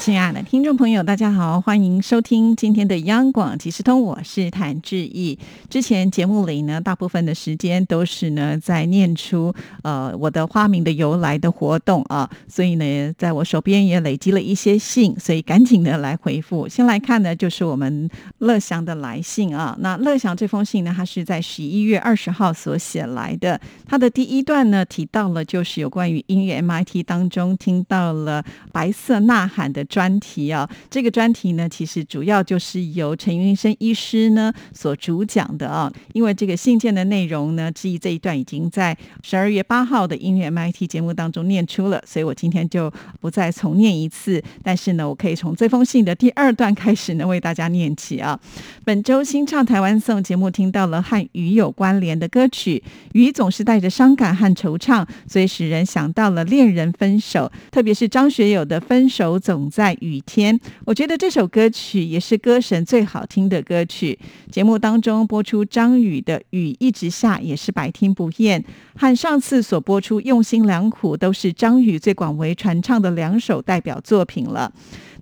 [0.00, 5.38] 亲爱的听众朋友，大家好，欢迎收听今天的央广即时通，我是谭志毅。
[5.68, 16.66] 之前节目里呢，大部分的时间都是呢在念出呃我的花名的由来的活动啊，所以呢，在我手边也累积了一些信，所以赶紧的来回复。
[16.66, 18.08] 先来看呢，就是我们
[18.38, 19.76] 乐祥的来信啊。
[19.80, 23.60] 那乐祥这封信呢，他是在十一月二十号所写来的。
[23.86, 29.86] 他的第一段呢，提到了就是有关于音乐 MIT 当中听到了白色呐喊的。
[29.90, 35.92] 专题啊，这个专题呢，其实主要就是由陈云生医师呢所主讲的啊。
[36.12, 42.90] 因为这个信件的内容呢，之一这一段已经在十二月八号的音乐 MIT 节目当中念出了，所以我今天就
[43.20, 44.40] 不再重念一次。
[44.62, 48.38] 但是呢，我可以从这封信的第二段开始呢，为大家念起啊。
[48.84, 52.80] 本周新唱台湾颂节目听到了和雨有关联的歌曲，
[53.12, 59.78] 雨总是带着伤感和惆怅，所以使人想到了恋人分手，特别是张学友的《分手总在》。
[59.80, 64.18] 在雨天，我觉得这首歌曲也是歌神最好听的歌曲。
[64.50, 68.62] 节目当中播出张宇的《雨一直下》，也是百听不厌。
[68.94, 74.70] 和上次所播出《用心良苦》，都是张宇最广为传唱的两首代表作品了。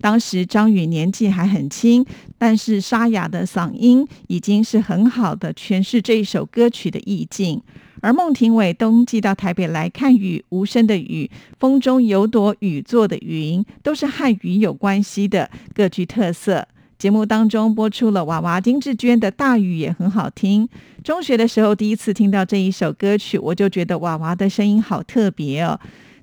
[0.01, 2.05] 当时张宇年纪还很轻，
[2.37, 7.63] 但是沙哑的嗓音已经是很好的诠释这一首歌曲的意境。
[8.01, 16.69] 而孟庭苇冬季到台北来看雨，无声的雨，风中有朵雨做的云，都是和雨有关系的，各具特色。
[16.99, 20.69] 节目当中播出了娃娃丁志娟的大雨也很好听。
[21.05, 25.79] 中学的时候第一次听到这一首歌曲，我就觉得娃娃的声音好特别哦。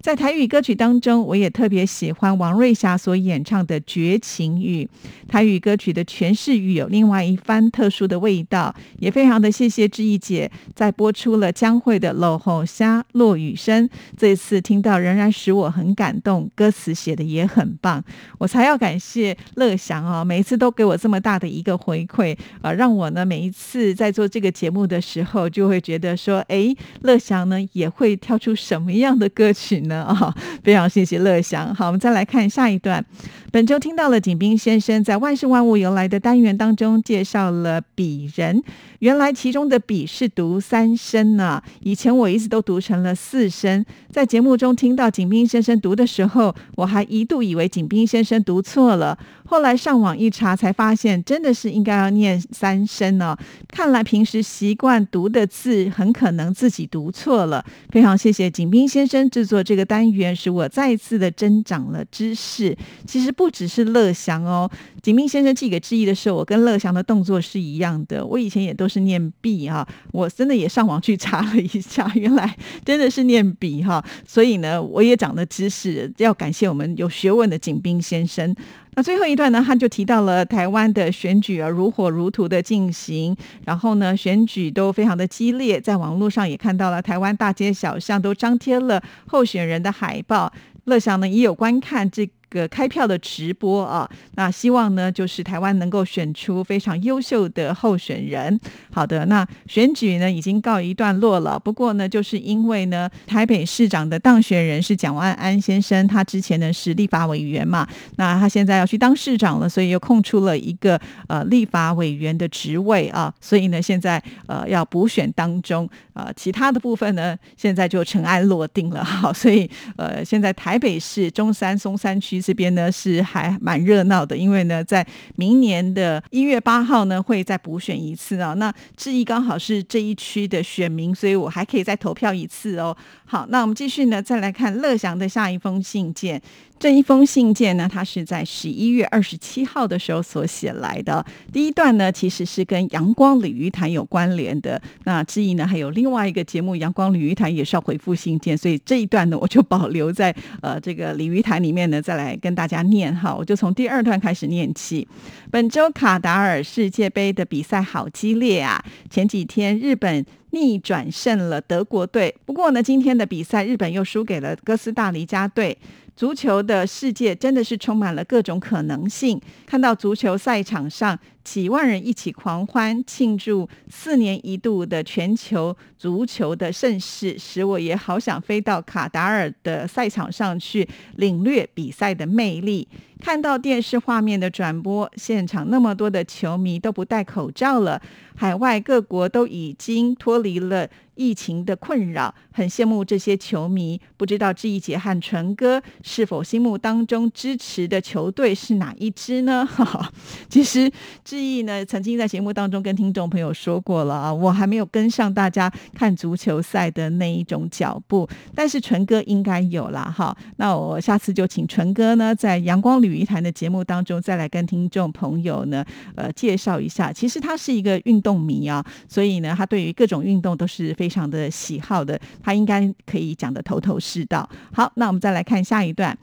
[0.05, 4.87] 在台语歌曲当中，我也特别喜欢王瑞霞所演唱的《绝情雨》。
[5.27, 18.03] 台语歌曲的诠释语有另外一番特殊的味道，也非常的谢谢志毅姐在播出了江蕙的《落后虾落雨声》，这次听到仍然使我很感动，歌词写的也很棒。
[18.37, 26.71] 我才要感谢乐祥哦，每一次都给我这么大的一个回馈啊，让我呢每一次在做这个节目的时候，就会觉得说，哎，
[27.01, 29.94] 乐祥呢也会挑出什么样的歌曲呢？
[30.03, 31.73] 啊， 非常谢谢乐祥。
[31.73, 33.03] 好，我们再来看下一段。
[33.51, 38.61] 本周听到了景斌先生在万事万物由来的单元当中介绍了鄙人，
[38.99, 41.63] 原来其中的鄙是读三声呢。
[41.79, 43.85] 以前我一直都读成了四声。
[44.11, 49.17] 在节目中听到景斌先生读的时候，我还一度以为景斌先生读错了。
[49.45, 53.37] 后来上网一查，才发现真的是应该要念三声呢。
[53.69, 57.63] 看来平时习惯读的字，很可能自己读错了。
[57.89, 62.75] 非常谢谢景斌先生制作这个单元，使我再次的增长了知识。
[63.05, 64.69] 其实不只是乐祥哦，
[65.03, 68.25] 景斌先生寄给志毅的时候，我跟乐祥的动作是一样的。
[68.25, 74.03] 我以前也都是念笔哈，我真的也上网去查了一下， 原来真的是念笔哈。
[74.27, 78.55] 所以呢，我也长了知识，要感谢我们有学问的景斌先生。
[78.95, 83.35] 那最后一段呢，他就提到了台湾的选举啊，如火如荼的进行，
[83.65, 90.51] 然后呢，选举都非常的激烈，在网络上也看到了台湾大街小巷都张贴了候选人的海报。
[90.85, 92.29] 乐祥呢也有观看这。
[92.55, 98.57] 个开票的直播啊，那希望呢，就是台湾能够选出非常优秀的候选人。
[98.91, 101.59] 好的，那选举呢已经告一段落了。
[101.59, 119.03] 不过呢，就是因为呢，台北市长的当选人是蒋万安先生，他之前呢是立法委员嘛，那他现在要去当市长了，所以又空出了一个呃立法委员的职位啊，所以呢，现在呃要补选当中啊，其他的部分呢，现在就尘埃落定了。
[119.03, 122.41] 好，所以呃，现在台北市中山松山区。
[122.41, 125.05] 这边呢是还蛮热闹的，因为呢，在
[125.35, 128.53] 明年的一月八号呢会再补选一次啊。
[128.53, 132.95] 那志毅刚好是这一区的选民，所以我还可以再投票一次哦。
[133.25, 136.41] 好，那我们继续呢，再来看乐祥的下一封信件。
[136.77, 141.25] 这一封信件呢，它是在十一月二十七号的时候所写来的。
[141.51, 144.79] 第一段呢，其实是跟阳光鲤鱼潭有关联的。
[145.05, 153.33] 那志毅呢，还有另另外一个节目《阳光鲤鱼潭》也是要回复信件，所以这一段呢，我就保留在呃这个鲤鱼潭里面呢，再来跟大家念哈。
[153.33, 155.07] 我就从第二段开始念起。
[155.49, 158.85] 本周卡达尔世界杯的比赛好激烈啊！
[159.09, 160.23] 前几天日本。
[160.51, 162.33] 逆转胜了德国队。
[162.45, 165.77] 不过呢，今天的比赛日本又输给了哥斯达黎加队。
[166.15, 169.39] 足球的世界真的是充满了各种可能性。
[169.65, 182.87] 看到足球赛场上几万人一起狂欢庆祝四年一度的全球足球的盛世，使我也好想飞到卡达尔的赛场上去领略比赛的魅力。
[183.19, 188.01] 看到电视画面的转播，现场那么多的球迷都不戴口罩了，
[188.35, 190.87] 海外各国都已经脱离了。
[191.15, 193.97] 疫情的困扰，很羡慕这些球迷。
[194.17, 199.65] 不知道志毅姐和纯哥是否心目当中支持的球队是哪一支呢？
[200.49, 200.91] 其实
[201.23, 210.13] 志毅呢，曾经在节目当中跟听众朋友说过了啊，我还没有跟上大家看足球赛的那一种脚步，但是纯哥应该有啦。
[210.13, 210.35] 哈。
[210.57, 215.85] 那我下次就请纯哥呢，在阳光旅鱼谈的节目当中，再来跟听众朋友呢，
[216.15, 217.13] 呃，介绍一下。
[217.13, 220.93] 其实他是一个运动迷啊，所以呢，他对于各种运动都是。
[220.95, 224.49] 非常的喜好的，他应该可以讲的头头是道。
[224.71, 226.17] 好，那我们再来看下一段。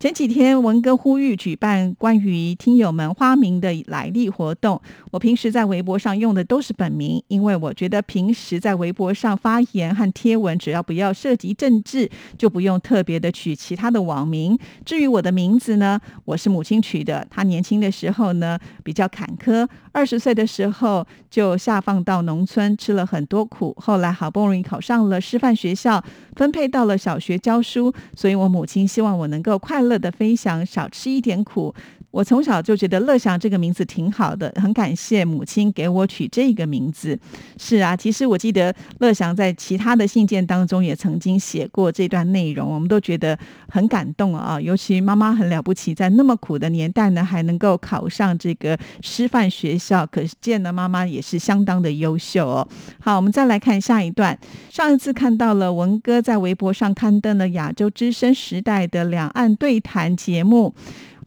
[0.00, 4.80] 前几天文哥呼吁举办关于听友们花名的来历活动。
[5.10, 14.56] 我平时在微博上用的都是本名，因为我觉得平时在微博上发言和贴文，只要不要涉及政治，就不用特别的取其他的网名。
[14.84, 17.26] 至于我的名字呢，我是母亲取的。
[17.28, 23.74] 她年轻的时候呢比较坎坷，二十岁的时候就下放到农村，吃了很多苦。
[23.76, 26.00] 后来好不容易考上了师范学校，
[26.36, 29.87] 分配到了小学教书，所以我母亲希望我能够快乐。
[29.88, 31.74] 乐的飞翔，少吃一点苦。
[32.10, 37.18] 我从小就觉得乐祥这个名字挺好的，很感谢母亲给我取这个名字。
[37.58, 43.38] 是啊，其实我记得乐祥在其他的信件当中也曾经写过这段内容，我们都觉得
[43.68, 44.58] 很感动啊。
[44.58, 52.68] 尤其妈妈很了不起，在那么苦的年代呢，还能够考上这个师范学校，可见呢妈妈也是相当的优秀哦。
[53.00, 54.38] 好，我们再来看下一段。
[54.70, 60.74] 上一次看到了文哥在微博上刊登了亚洲之声时代的两岸对谈节目。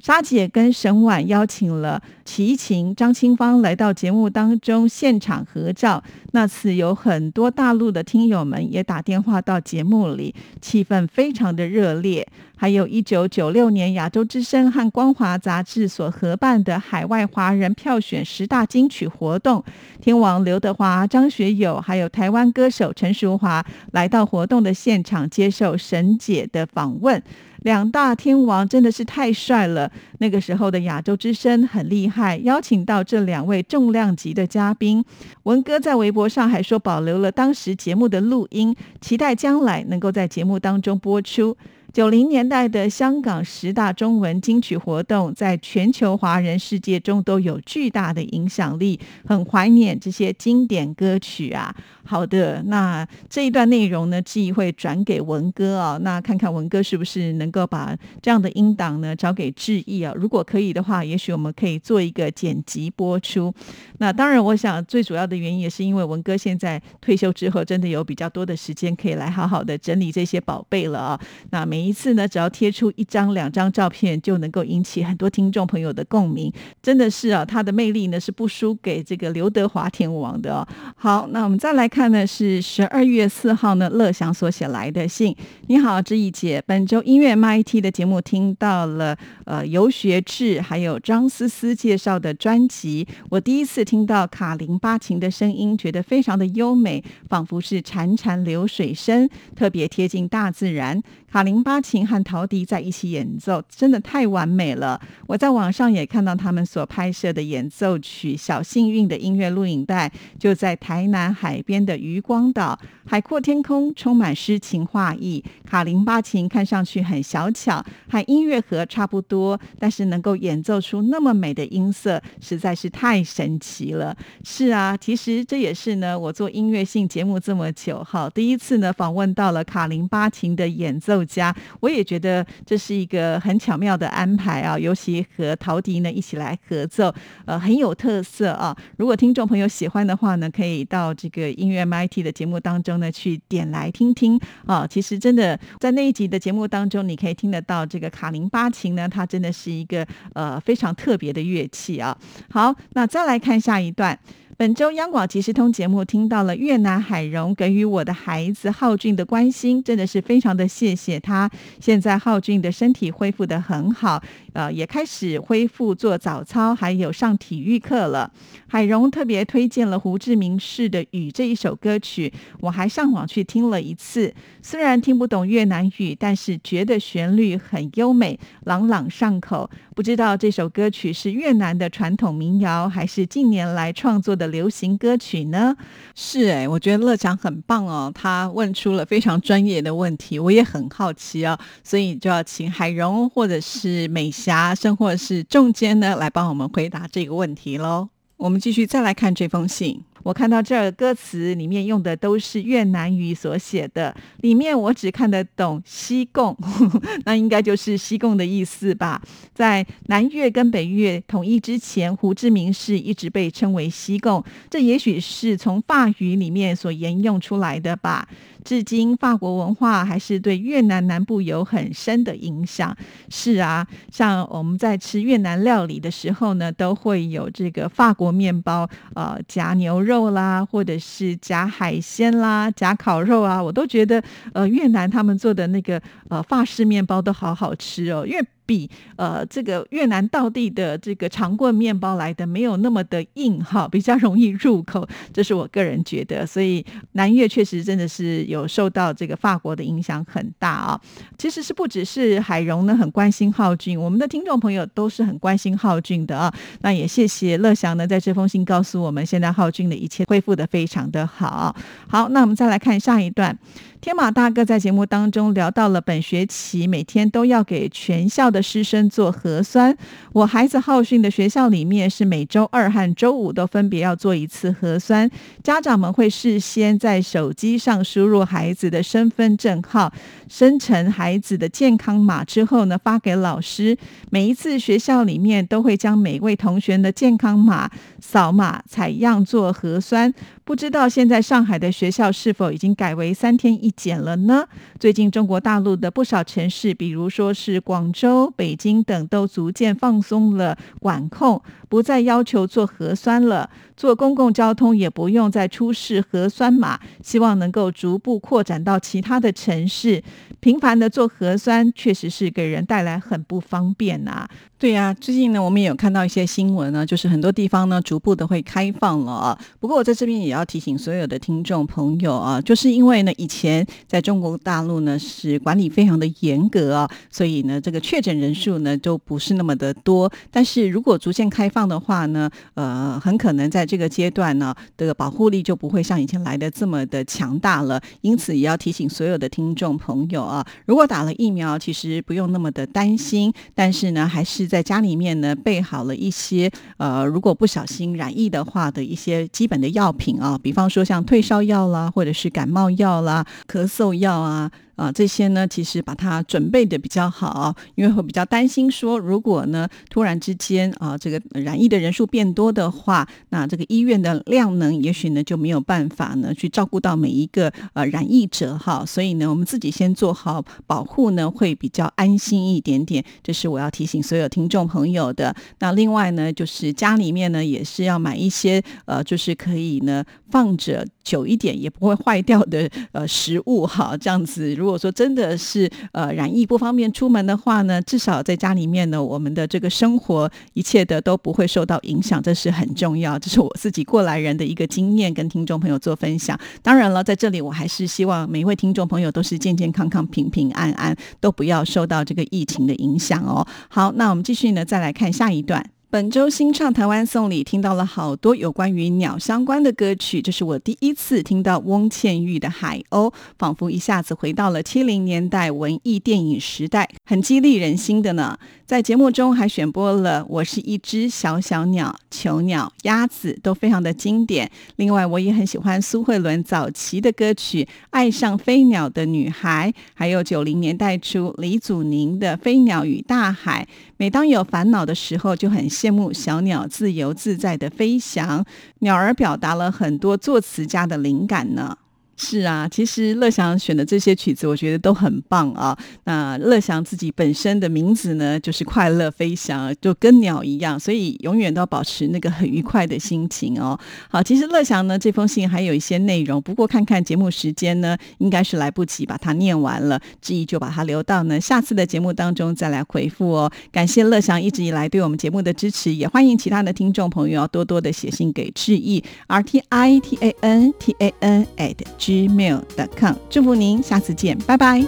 [0.01, 6.03] 沙姐跟沈婉邀请了齐秦、张清芳来到节目当中现场合照。
[6.31, 12.27] 那次有很多大陆的听友们也打电话到节目里，气氛非常的热烈。
[12.57, 19.63] 还有一九九六年亚洲之声和光华杂志所合办的海外华人票选十大金曲活动，
[19.99, 27.21] 天王刘德华、张学友，还有台湾歌手陈淑华来到活动的现场接受沈姐的访问。
[27.61, 29.91] 两大天王真的是太帅了！
[30.19, 35.03] 那个时候的亚洲之声很厉害，邀请到这两位重量级的嘉宾。
[35.43, 41.55] 文哥在微博上还说保留了当时节目的录音，期待将来能够在节目当中播出。
[41.93, 51.75] 九零年代的香港十大中文金曲活动，在全球华人世界中都有巨大的影响力，很怀念这些经典歌曲啊。
[52.11, 60.11] 好的，那这一段内容呢，志毅会转给文哥啊，那看看文哥是不是能够把这样的音档呢找给志毅啊。
[60.17, 63.53] 如果可以的话，也许我们可以做一个剪辑播出。
[63.99, 71.21] 那当然，我想最主要的原因也是因为文哥现在退休之后，真的有比较多的时间可以来好好的整理这些宝贝了啊。
[71.51, 76.51] 那每一次呢，只要贴出一张、两张照片，就能够引起很多听众朋友的共鸣，
[76.83, 80.67] 真的是啊，他的魅力呢是不输给这个刘德华天王的哦。
[80.97, 85.35] 好，那我们再来看呢，是十二月四号呢，乐祥所写来的信。
[85.67, 101.01] 你好，知意姐，本周音乐 MIT 的节目听到了呃游学志还有张思思介绍的专辑，我第一次听到卡林巴琴的声音，觉得非常的优美，仿佛是潺潺流水声，特别贴近大自然。
[101.31, 104.99] 卡林巴琴和陶笛在一起演奏，真的太完美了。
[105.27, 115.43] 我在网上也看到他们所拍摄的演奏曲《小幸运》的音乐录影带，就在台南海边的渔光岛，海阔天空，充满诗情画意。
[115.65, 124.15] 卡林巴琴看上去很小巧，和音乐盒差不多，但是能够演奏出那么美的音色，实在是太神奇了。
[124.43, 131.21] 是啊，其实这也是呢，我做音乐性节目这么久，哈，第一次呢访问到了卡林巴琴的演奏。
[131.31, 137.13] 家，我也觉得这是一个很巧妙的安排啊，尤其和陶笛呢一起来合奏，
[137.45, 138.75] 呃，很有特色啊。
[138.97, 144.85] 如果听众朋友喜欢的话呢，可以到这个音 MIT 的节目当中呢去点来听听啊。
[144.87, 152.17] 其实真的在那一集的节目当中，你可以听得到这个卡林巴琴呢，它真的是一个呃非常特别的乐器啊。
[152.49, 154.17] 好，那再来看下一段。
[154.61, 161.49] 本周央广即时通节目听到了越南海荣给予我的孩子浩俊的关心，真的是非常的谢谢他。
[161.79, 164.21] 现在浩俊的身体恢复的很好，
[164.53, 168.31] 呃，也开始恢复做早操，还有上体育课了。
[168.67, 174.31] 海荣特别推荐了胡志明市的《雨》这一首歌曲，我还上网去听了一次。
[174.61, 179.67] 虽然听不懂越南语，但是觉得旋律很优美，朗朗上口。
[179.95, 185.75] 不知道这首歌曲是越南的传统民谣，还是近年来创作的流行歌曲呢？
[186.13, 198.09] 是哎，我觉得乐强很棒哦，他问出了非常专业的问题，我也很好奇哦，所以就要请海荣或者是美霞，甚或是仲坚呢，来帮我们回答这个问题喽。
[198.37, 200.03] 我们继续再来看这封信。
[200.23, 206.55] 我看到这儿歌词里面用的都是越南语所写的，里面我只看得懂西贡，
[207.25, 209.21] 那应该就是西贡的意思吧？
[209.53, 218.27] 在南越跟北越统一之前，胡志明市一直被称为西贡，这也许是从法语里面所沿用出来的吧。
[218.63, 222.95] 至今，法国文化还是对越南南部有很深的影响。
[223.27, 230.10] 是啊，像我们在吃越南料理的时候呢，都会有这个法国面包，呃，夹牛肉。
[230.11, 234.21] 肉啦，或者是夹海鲜啦，夹烤肉啊，我都觉得
[234.53, 238.45] 呃越南他们做的那个呃法式面包都好好吃哦，因为。
[238.65, 246.45] 比呃这个越南道地的这个长棍面包来的没有那么的硬哈，比较容易入口，这是我个人觉得。
[246.45, 251.01] 所以南越确实真的是有受到这个法国的影响很大啊。
[251.37, 256.53] 其实是不只是海荣呢很关心浩俊，我们的听众朋友都是很关心浩俊的啊。
[256.81, 261.75] 那也谢谢乐祥呢在这封信告诉我们，现在浩俊的一切恢复的非常的好。
[262.07, 263.57] 好，那我们再来看下一段。
[264.01, 269.95] 天马大哥在节目当中聊到了本学期每天都要给全校的师生做核酸。
[270.33, 275.29] 我孩子浩训的学校里面是每周二和周五都分别要做一次核酸，
[275.63, 280.11] 家长们会事先在手机上输入孩子的身份证号，
[280.49, 283.97] 生成孩子的健康码之后呢，发给老师。
[284.29, 287.89] 每一次学校里面都会将每位同学的健康码
[288.19, 290.33] 扫码采样做核酸。
[290.63, 294.65] 不知道现在上海的学校是否已经改为三天一检了呢？
[294.97, 303.69] 最近中国大陆的不少城市，比如说是广州、北京等，都逐渐放松了管控，不再要求做核酸了。
[303.95, 310.23] 坐公共交通也不用再出示核酸码，希望能够逐步扩展到其他的城市。
[310.59, 314.47] 频繁的做核酸，确实是给人带来很不方便呐。
[314.77, 319.59] 对呀，最近呢，我们也有看到一些新闻呢，就是很多地方呢，逐步的会开放了啊。
[319.79, 330.31] 不过我在这边也要提醒所有的听众朋友啊，就是因为呢，以前在中国大陆呢是管理非常的严格啊，所以呢，这个确诊人数呢就不是那么的多。
[330.49, 338.01] 但是如果逐渐开放的话呢，呃，很可能在这个阶段呢，这个保护力就不会像以前来的这么的强大了。
[338.21, 344.61] 因此也要提醒所有的听众朋友啊，如果打了疫苗，其实不用那么的担心，但是呢，还是。
[344.71, 354.71] 在家里面呢，备好了一些呃，如果不小心染疫的话的一些基本的药品啊，比方说像退烧药啦，或者是感冒药啦、咳嗽药啊。
[355.01, 373.25] 啊，这些呢，其实把它准备的比较好，因为会比较担心说，如果呢突然之间啊，这个染疫的人数变多的话，那这个医院的量能也许呢就没有办法呢去照顾到每一个呃染疫者哈，所以呢，我们自己先做好保护呢，会比较安心一点点。
[373.41, 375.55] 这是我要提醒所有听众朋友的。
[375.79, 385.01] 那另外呢，就是家里面呢也是要买一些呃，就是可以呢放着久一点也不会坏掉的呃食物哈，这样子如果。
[385.01, 393.39] 说真的是呃染疫不方便出门的话呢，至少在家里面呢，我们的这个生活一切的都不会受到影响，这是很重要。
[393.39, 396.55] 这是我自己过来人的一个经验，跟听众朋友做分享。
[396.83, 403.65] 当然了，在这里我还是希望每一位听众朋友都是健健康康、平平安安，都不要受到这个疫情的影响哦。
[403.89, 405.83] 好，那我们继续呢，再来看下一段。
[406.11, 410.41] 本周新唱台湾送礼，听到了好多有关于鸟相关的歌曲。
[410.41, 418.59] 这是我第一次听到翁倩玉的《海鸥》，仿佛一下子回到了七零年代文艺电影时代，很激励人心的呢。
[418.85, 424.69] 在节目中还选播了《我是一只小小鸟》、囚鸟、鸭子，都非常的经典。
[424.97, 433.87] 另外，我也很喜欢苏慧伦早期的歌曲《爱上飞鸟的女孩》，还有九零年代初李祖宁的《飞鸟与大海》。
[434.17, 438.65] 每当有烦恼的时候，就很羡慕小鸟自由自在的飞翔。
[439.01, 441.99] 鸟儿表达了很多作词家的灵感呢。
[442.43, 445.95] 是啊，其实乐祥选的这些曲子，我觉得都很棒啊。
[446.23, 453.97] 那乐祥自己本身的名字呢，就是快乐飞翔，就跟鸟一样，所以永远都要保持那个很愉快的心情哦。
[454.27, 463.71] 好，其实乐祥呢这封信还有一些内容，不过看看节目时间呢，应该是来不及把它念完了，志毅就把它留到呢下次的节目当中再来回复哦。
[463.91, 471.95] 感谢乐祥一直以来对我们节目的支持，也欢迎其他的听众朋友要多多的写信给志毅，r t i t a n t a n at
[472.31, 473.33] gmail.com。
[473.49, 475.03] 祝福您，下次见，拜拜。